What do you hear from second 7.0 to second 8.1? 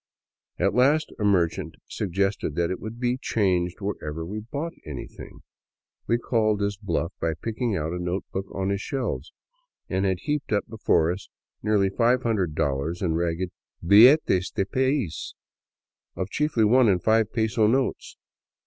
by picking out a